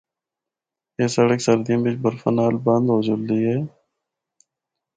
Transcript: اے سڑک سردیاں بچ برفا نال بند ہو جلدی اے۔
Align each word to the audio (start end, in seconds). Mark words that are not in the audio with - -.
اے 0.97 1.05
سڑک 1.15 1.39
سردیاں 1.45 1.79
بچ 1.83 1.95
برفا 2.03 2.29
نال 2.37 2.55
بند 2.65 2.85
ہو 2.91 2.97
جلدی 3.07 3.39
اے۔ 3.45 3.57